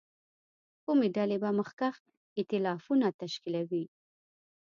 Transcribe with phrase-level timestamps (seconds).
[0.83, 1.95] کومې ډلې به مخکښ
[2.39, 3.85] اېتلافونه تشکیلوي.